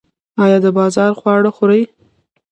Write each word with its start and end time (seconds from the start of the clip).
ایا 0.43 0.57
د 0.65 0.67
بازار 0.77 1.11
خواړه 1.19 1.49
خورئ؟ 1.55 1.81